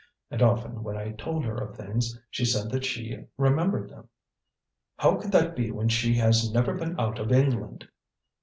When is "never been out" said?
6.51-7.19